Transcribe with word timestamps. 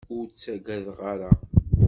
Ur 0.15 0.23
tt-ttagadeɣ 0.27 0.99
ara. 1.11 1.31